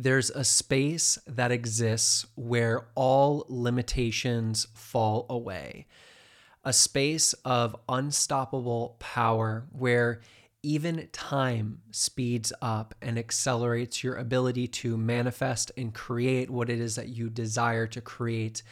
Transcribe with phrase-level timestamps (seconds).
[0.00, 5.86] there's a space that exists where all limitations fall away.
[6.64, 10.20] A space of unstoppable power where
[10.62, 16.94] even time speeds up and accelerates your ability to manifest and create what it is
[16.94, 18.62] that you desire to create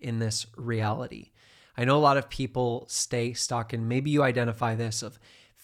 [0.00, 1.30] in this reality.
[1.76, 5.18] I know a lot of people stay stuck, and maybe you identify this of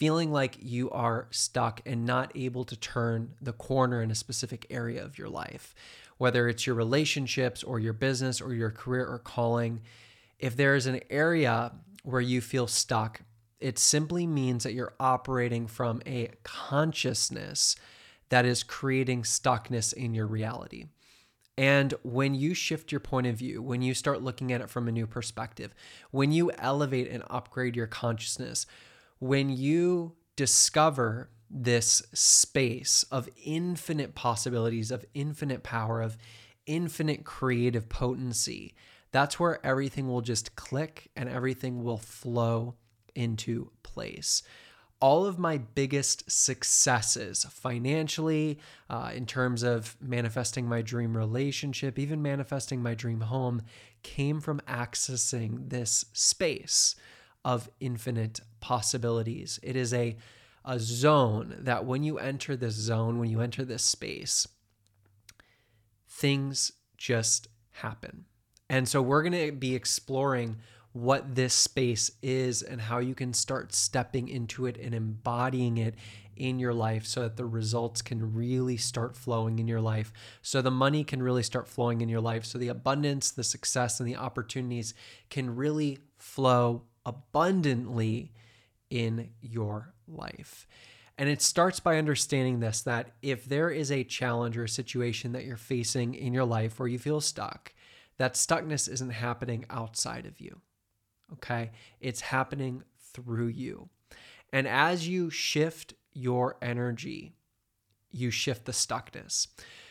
[0.00, 4.66] feeling like you are stuck and not able to turn the corner in a specific
[4.70, 5.74] area of your life,
[6.16, 9.82] whether it's your relationships or your business or your career or calling.
[10.38, 13.20] If there is an area where you feel stuck,
[13.58, 17.76] it simply means that you're operating from a consciousness
[18.30, 20.86] that is creating stuckness in your reality.
[21.58, 24.88] And when you shift your point of view, when you start looking at it from
[24.88, 25.74] a new perspective,
[26.10, 28.64] when you elevate and upgrade your consciousness,
[29.20, 36.16] when you discover this space of infinite possibilities, of infinite power, of
[36.66, 38.74] infinite creative potency,
[39.12, 42.74] that's where everything will just click and everything will flow
[43.14, 44.42] into place.
[45.00, 52.22] All of my biggest successes financially, uh, in terms of manifesting my dream relationship, even
[52.22, 53.62] manifesting my dream home,
[54.02, 56.94] came from accessing this space
[57.44, 59.58] of infinite possibilities.
[59.62, 60.16] It is a,
[60.64, 64.46] a zone that when you enter this zone, when you enter this space,
[66.08, 68.26] things just happen.
[68.68, 70.58] And so we're going to be exploring
[70.92, 75.94] what this space is and how you can start stepping into it and embodying it
[76.36, 80.12] in your life so that the results can really start flowing in your life.
[80.42, 82.44] So the money can really start flowing in your life.
[82.44, 84.94] So the abundance, the success, and the opportunities
[85.28, 88.32] can really flow abundantly
[88.90, 90.66] in your life.
[91.16, 95.32] And it starts by understanding this that if there is a challenge or a situation
[95.32, 97.72] that you're facing in your life where you feel stuck,
[98.16, 100.60] that stuckness isn't happening outside of you.
[101.34, 101.72] Okay?
[102.00, 103.88] It's happening through you.
[104.52, 107.34] And as you shift your energy,
[108.10, 109.46] you shift the stuckness.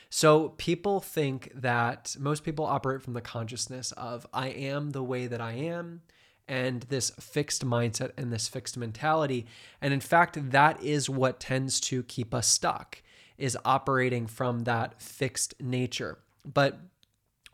[0.10, 5.28] So people think that most people operate from the consciousness of I am the way
[5.28, 6.02] that I am
[6.50, 9.46] and this fixed mindset and this fixed mentality.
[9.82, 13.02] And in fact, that is what tends to keep us stuck
[13.38, 16.18] is operating from that fixed nature.
[16.44, 16.80] But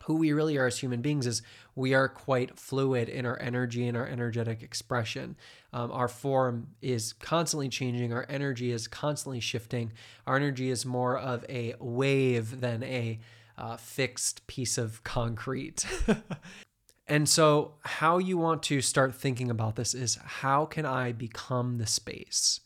[0.04, 1.42] who we really are as human beings is
[1.74, 5.36] we are quite fluid in our energy and our energetic expression.
[5.72, 9.92] Um, our form is constantly changing, our energy is constantly shifting.
[10.26, 13.18] Our energy is more of a wave than a
[13.58, 15.86] uh, fixed piece of concrete.
[17.08, 21.78] And so, how you want to start thinking about this is how can I become
[21.78, 22.60] the space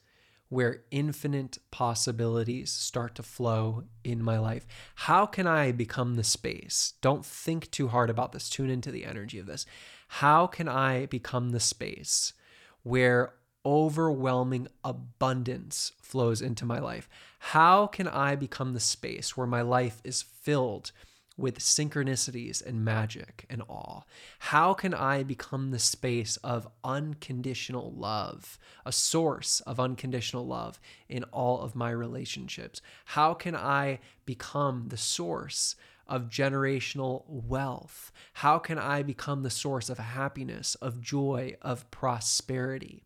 [0.49, 4.67] where infinite possibilities start to flow in my life?
[4.95, 6.95] How can I become the space?
[7.03, 8.49] Don't think too hard about this.
[8.49, 9.67] Tune into the energy of this.
[10.09, 12.33] How can I become the space
[12.83, 13.35] where
[13.65, 17.09] overwhelming abundance flows into my life?
[17.39, 20.93] How can I become the space where my life is filled?
[21.41, 24.03] With synchronicities and magic and awe?
[24.39, 31.25] How can I become the space of unconditional love, a source of unconditional love in
[31.25, 32.83] all of my relationships?
[33.07, 38.13] How can I become the source of generational wealth?
[38.35, 43.05] How can I become the source of happiness, of joy, of prosperity?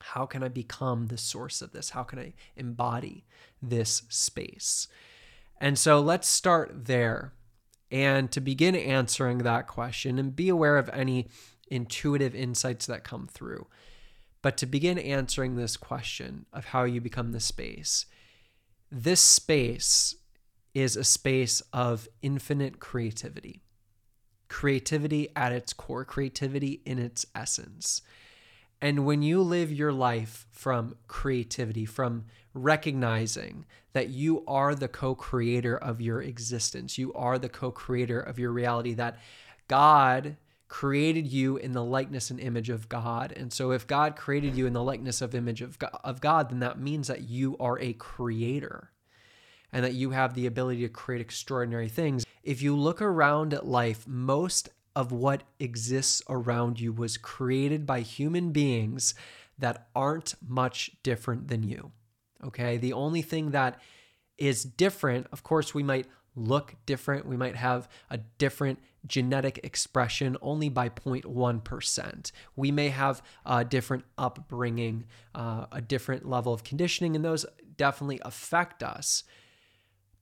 [0.00, 1.90] How can I become the source of this?
[1.90, 3.24] How can I embody
[3.62, 4.88] this space?
[5.60, 7.32] And so let's start there.
[7.90, 11.28] And to begin answering that question and be aware of any
[11.68, 13.66] intuitive insights that come through.
[14.42, 18.06] But to begin answering this question of how you become the space,
[18.90, 20.14] this space
[20.74, 23.62] is a space of infinite creativity.
[24.48, 28.02] Creativity at its core, creativity in its essence.
[28.80, 35.14] And when you live your life from creativity, from recognizing that you are the co
[35.14, 39.18] creator of your existence, you are the co creator of your reality, that
[39.68, 40.36] God
[40.68, 43.32] created you in the likeness and image of God.
[43.36, 46.50] And so if God created you in the likeness of image of God, of God,
[46.50, 48.90] then that means that you are a creator
[49.72, 52.24] and that you have the ability to create extraordinary things.
[52.42, 58.00] If you look around at life, most of what exists around you was created by
[58.00, 59.14] human beings
[59.58, 61.92] that aren't much different than you.
[62.42, 62.78] Okay.
[62.78, 63.80] The only thing that
[64.38, 67.26] is different, of course, we might look different.
[67.26, 72.32] We might have a different genetic expression only by 0.1%.
[72.56, 75.04] We may have a different upbringing,
[75.34, 77.46] uh, a different level of conditioning, and those
[77.76, 79.24] definitely affect us.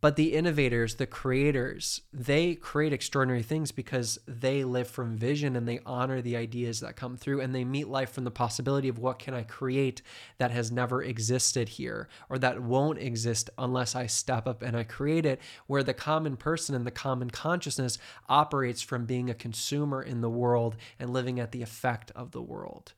[0.04, 5.66] But the innovators, the creators, they create extraordinary things because they live from vision and
[5.66, 8.98] they honor the ideas that come through and they meet life from the possibility of
[8.98, 10.02] what can I create
[10.36, 14.84] that has never existed here or that won't exist unless I step up and I
[14.84, 15.40] create it.
[15.68, 17.96] Where the common person and the common consciousness
[18.28, 22.42] operates from being a consumer in the world and living at the effect of the
[22.42, 22.92] world.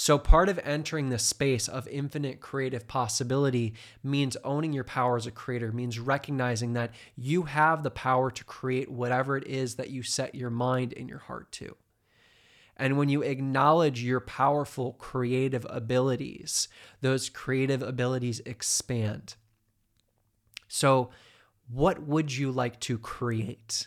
[0.00, 5.26] So, part of entering the space of infinite creative possibility means owning your power as
[5.26, 9.90] a creator, means recognizing that you have the power to create whatever it is that
[9.90, 11.76] you set your mind and your heart to.
[12.78, 16.68] And when you acknowledge your powerful creative abilities,
[17.02, 19.34] those creative abilities expand.
[20.66, 21.10] So,
[21.68, 23.86] what would you like to create?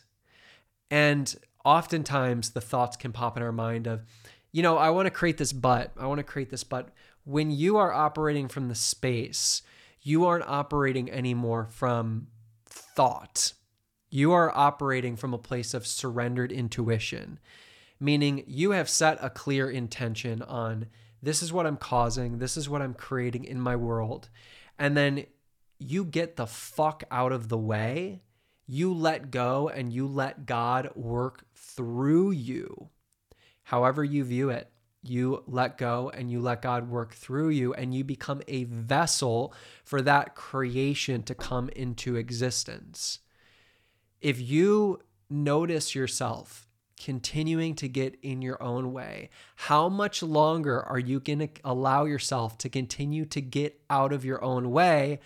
[0.92, 1.36] And
[1.66, 4.04] oftentimes the thoughts can pop in our mind of,
[4.54, 5.92] you know, I want to create this but.
[5.98, 6.90] I want to create this but.
[7.26, 9.64] When you are operating from the space,
[10.02, 12.28] you aren't operating anymore from
[12.66, 13.54] thought.
[14.10, 17.40] You are operating from a place of surrendered intuition,
[18.00, 20.86] meaning you have set a clear intention on
[21.22, 24.30] this is what I'm causing, this is what I'm creating in my world.
[24.78, 25.26] And then
[25.80, 28.22] you get the fuck out of the way.
[28.68, 32.90] You let go and you let God work through you
[33.64, 34.70] however you view it,
[35.02, 39.54] you let go and you let God work through you, and you become a vessel
[39.84, 43.20] for that creation to come into existence.
[44.22, 46.68] If you notice yourself
[46.98, 52.06] continuing to get in your own way, how much longer are you going to allow
[52.06, 55.20] yourself to continue to get out of your own way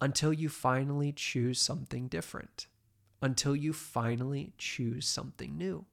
[0.00, 2.66] until you finally choose something different?
[3.22, 5.86] Until you finally choose something new?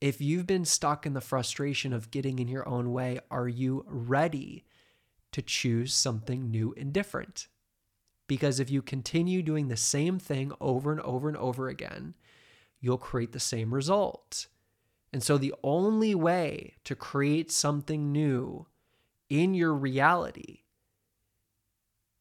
[0.00, 3.84] If you've been stuck in the frustration of getting in your own way, are you
[3.88, 4.64] ready
[5.32, 7.48] to choose something new and different?
[8.26, 12.14] Because if you continue doing the same thing over and over and over again,
[12.80, 14.48] you'll create the same result.
[15.12, 18.66] And so the only way to create something new
[19.30, 20.60] in your reality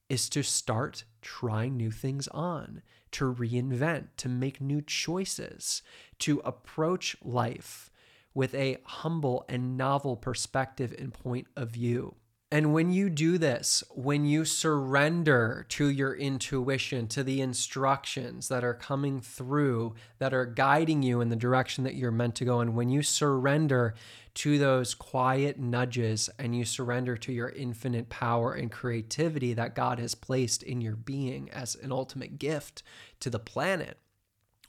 [0.10, 2.81] is to start trying new things on,
[3.12, 5.81] to reinvent, to make new choices,
[6.19, 7.90] to approach life
[8.34, 12.16] with a humble and novel perspective and point of view.
[12.56, 18.63] And when you do this, when you surrender to your intuition, to the instructions that
[18.63, 22.62] are coming through, that are guiding you in the direction that you're meant to go,
[22.62, 23.94] and when you surrender
[24.36, 30.00] to those quiet nudges and you surrender to your infinite power and creativity that God
[30.00, 32.84] has placed in your being as an ultimate gift
[33.19, 33.98] to the planet,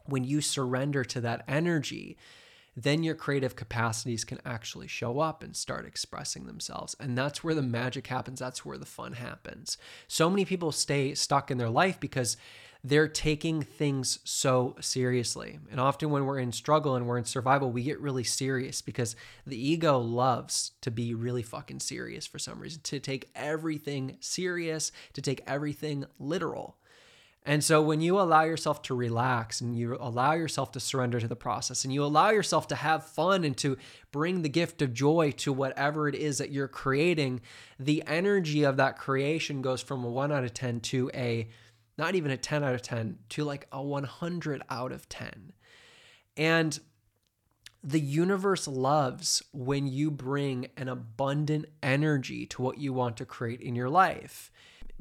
[0.07, 2.17] when you surrender to that energy,
[2.77, 6.95] then your creative capacities can actually show up and start expressing themselves.
[7.01, 8.39] And that's where the magic happens.
[8.39, 9.79] That's where the fun happens.
[10.07, 12.37] So many people stay stuck in their life because
[12.85, 15.59] they're taking things so seriously.
[15.73, 19.17] And often when we're in struggle and we're in survival, we get really serious because
[19.47, 24.93] the ego loves to be really fucking serious for some reason, to take everything serious,
[25.15, 26.77] to take everything literal.
[27.47, 31.29] And so when you allow yourself to relax and you allow yourself to surrender to
[31.29, 33.77] the process and you allow yourself to have fun and to
[34.11, 37.41] bring the gift of joy to whatever it is that you're creating,
[37.79, 41.49] the energy of that creation goes from a 1 out of 10 to a
[41.97, 45.53] not even a 10 out of 10 to like a 100 out of 10.
[46.37, 46.79] And
[47.85, 53.61] the universe loves when you bring an abundant energy to what you want to create
[53.61, 54.51] in your life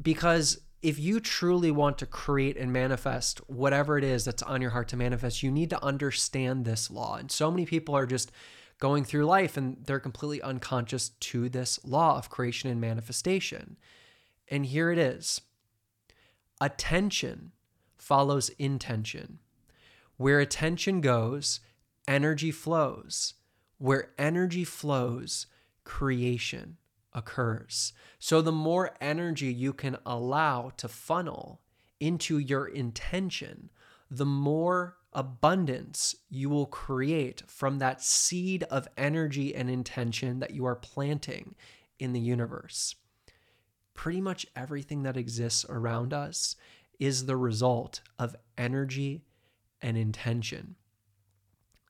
[0.01, 4.69] because if you truly want to create and manifest whatever it is that's on your
[4.69, 7.15] heart to manifest, you need to understand this law.
[7.15, 8.31] And so many people are just
[8.79, 13.77] going through life and they're completely unconscious to this law of creation and manifestation.
[14.47, 15.41] And here it is
[16.61, 17.51] attention
[17.97, 19.39] follows intention.
[20.17, 21.61] Where attention goes,
[22.07, 23.33] energy flows.
[23.79, 25.47] Where energy flows,
[25.83, 26.77] creation
[27.15, 27.93] occurs.
[28.19, 31.61] So, the more energy you can allow to funnel
[31.99, 33.71] into your intention,
[34.11, 40.65] the more abundance you will create from that seed of energy and intention that you
[40.65, 41.55] are planting
[41.97, 42.95] in the universe.
[43.93, 46.57] Pretty much everything that exists around us
[46.99, 49.23] is the result of energy
[49.81, 50.75] and intention.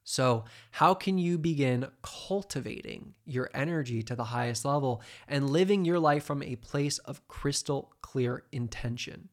[0.08, 5.98] So, how can you begin cultivating your energy to the highest level and living your
[5.98, 9.30] life from a place of crystal clear intention?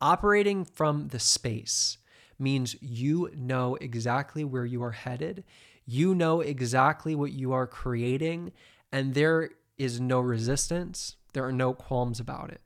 [0.00, 1.98] Operating from the space
[2.38, 5.42] means you know exactly where you are headed,
[5.84, 8.52] you know exactly what you are creating,
[8.92, 12.60] and there is no resistance, there are no qualms about it.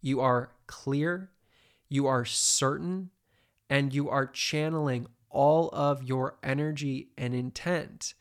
[0.00, 1.30] You are clear,
[1.90, 3.10] you are certain,
[3.68, 8.14] and you are channeling all of your energy and intent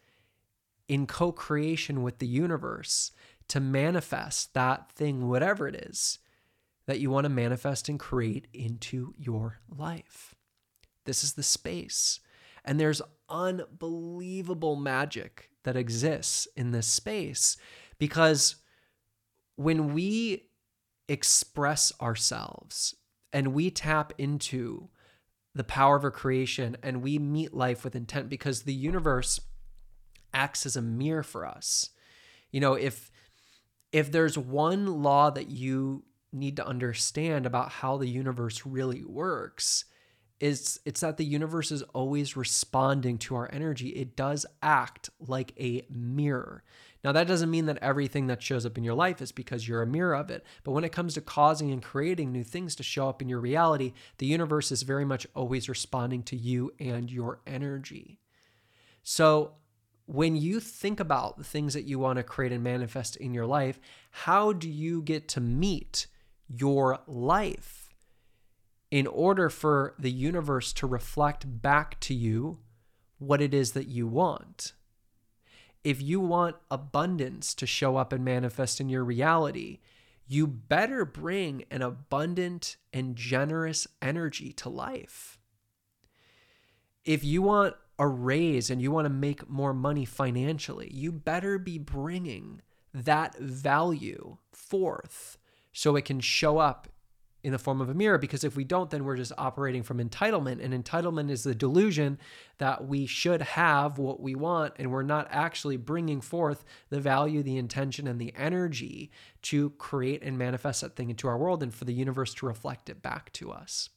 [0.87, 3.11] in co creation with the universe
[3.47, 6.19] to manifest that thing, whatever it is
[6.85, 10.33] that you want to manifest and create into your life.
[11.05, 12.19] This is the space.
[12.65, 17.57] And there's unbelievable magic that exists in this space
[17.99, 18.55] because
[19.55, 20.49] when we
[21.07, 22.95] express ourselves
[23.33, 24.89] and we tap into
[25.55, 29.39] the power of our creation and we meet life with intent because the universe
[30.33, 31.89] acts as a mirror for us.
[32.51, 33.11] You know, if
[33.91, 39.85] if there's one law that you need to understand about how the universe really works,
[40.39, 43.89] is it's that the universe is always responding to our energy.
[43.89, 46.63] It does act like a mirror.
[47.03, 49.81] Now, that doesn't mean that everything that shows up in your life is because you're
[49.81, 50.45] a mirror of it.
[50.63, 53.39] But when it comes to causing and creating new things to show up in your
[53.39, 58.19] reality, the universe is very much always responding to you and your energy.
[59.01, 59.53] So,
[60.07, 63.45] when you think about the things that you want to create and manifest in your
[63.45, 63.79] life,
[64.09, 66.07] how do you get to meet
[66.47, 67.89] your life
[68.89, 72.57] in order for the universe to reflect back to you
[73.19, 74.73] what it is that you want?
[75.83, 79.79] If you want abundance to show up and manifest in your reality,
[80.27, 85.39] you better bring an abundant and generous energy to life.
[87.05, 91.57] If you want a raise and you want to make more money financially, you better
[91.57, 92.61] be bringing
[92.93, 95.37] that value forth
[95.71, 96.87] so it can show up
[97.43, 99.97] in the form of a mirror because if we don't then we're just operating from
[99.97, 102.17] entitlement and entitlement is the delusion
[102.57, 107.41] that we should have what we want and we're not actually bringing forth the value
[107.41, 111.73] the intention and the energy to create and manifest that thing into our world and
[111.73, 113.89] for the universe to reflect it back to us.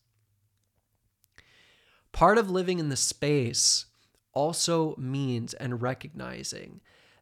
[2.13, 3.87] Part of living in the space
[4.35, 6.81] also means and recognizing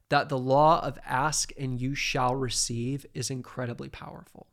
[0.08, 4.48] that the law of ask and you shall receive is incredibly powerful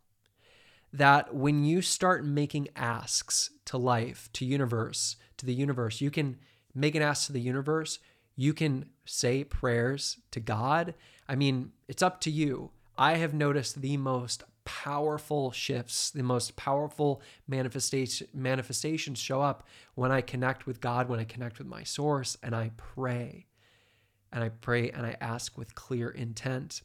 [0.97, 6.37] that when you start making asks to life, to universe, to the universe, you can
[6.73, 7.99] make an ask to the universe.
[8.35, 10.93] You can say prayers to God.
[11.27, 12.71] I mean, it's up to you.
[12.97, 20.11] I have noticed the most powerful shifts, the most powerful manifestation manifestations show up when
[20.11, 23.45] I connect with God, when I connect with my source and I pray.
[24.33, 26.81] And I pray and I ask with clear intent.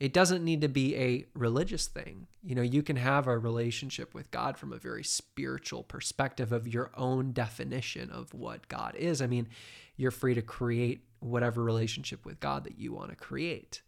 [0.00, 2.26] It doesn't need to be a religious thing.
[2.42, 6.66] You know, you can have a relationship with God from a very spiritual perspective of
[6.66, 9.20] your own definition of what God is.
[9.20, 9.48] I mean,
[9.96, 13.82] you're free to create whatever relationship with God that you want to create.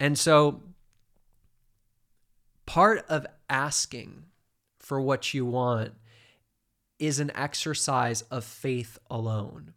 [0.00, 0.62] And so,
[2.64, 4.24] part of asking
[4.78, 5.92] for what you want
[6.98, 9.74] is an exercise of faith alone.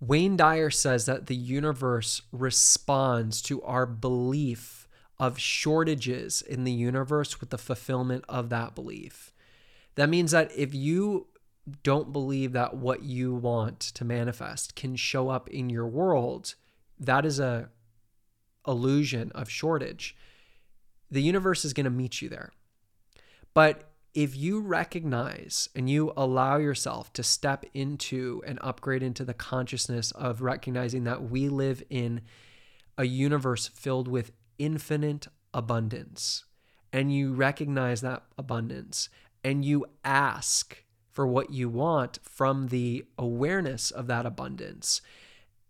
[0.00, 4.86] Wayne Dyer says that the universe responds to our belief
[5.18, 9.32] of shortages in the universe with the fulfillment of that belief.
[9.96, 11.26] That means that if you
[11.82, 16.54] don't believe that what you want to manifest can show up in your world,
[17.00, 17.70] that is a
[18.66, 20.16] illusion of shortage.
[21.10, 22.52] The universe is going to meet you there.
[23.54, 29.34] But if you recognize and you allow yourself to step into and upgrade into the
[29.34, 32.22] consciousness of recognizing that we live in
[32.96, 36.44] a universe filled with infinite abundance,
[36.92, 39.08] and you recognize that abundance
[39.44, 45.00] and you ask for what you want from the awareness of that abundance,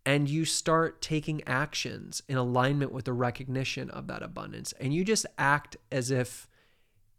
[0.07, 5.05] and you start taking actions in alignment with the recognition of that abundance, and you
[5.05, 6.49] just act as if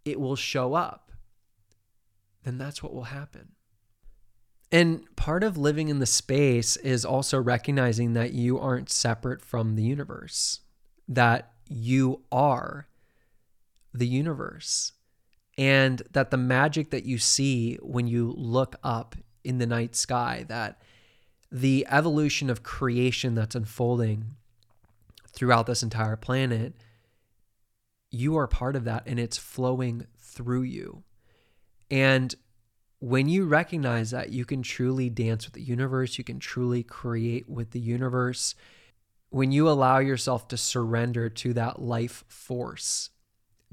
[0.06, 1.09] it will show up
[2.44, 3.50] then that's what will happen.
[4.72, 9.76] And part of living in the space is also recognizing that you aren't separate from
[9.76, 10.60] the universe,
[11.08, 12.88] that you are
[13.94, 14.94] the universe,
[15.58, 20.46] and that the magic that you see when you look up in the night sky,
[20.48, 20.82] that
[21.52, 24.36] the evolution of creation that's unfolding
[25.28, 26.76] throughout this entire planet,
[28.12, 31.04] you are part of that and it's flowing through you.
[31.90, 32.34] And
[33.00, 37.50] when you recognize that, you can truly dance with the universe, you can truly create
[37.50, 38.56] with the universe.
[39.30, 43.12] When you allow yourself to surrender to that life force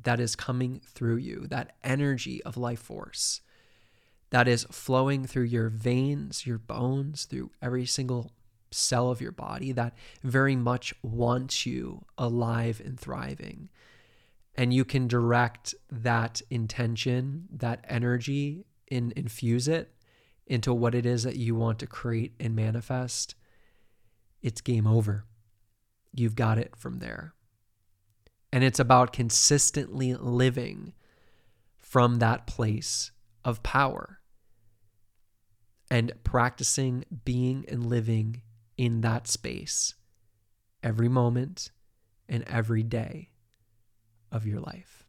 [0.03, 3.41] that is coming through you, that energy of life force
[4.31, 8.33] that is flowing through your veins, your bones, through every single
[8.71, 13.71] cell of your body that very much wants you alive and thriving
[14.57, 19.93] and you can direct that intention, that energy, and infuse it
[20.47, 23.35] into what it is that you want to create and manifest,
[24.43, 25.25] it's game over.
[26.15, 27.35] You've got it from there.
[28.53, 30.95] And it's about consistently living
[31.79, 33.11] from that place
[33.45, 34.21] of power
[35.91, 38.41] and practicing being and living
[38.77, 39.95] in that space
[40.83, 41.71] every moment
[42.29, 43.31] and every day
[44.33, 45.06] of your life.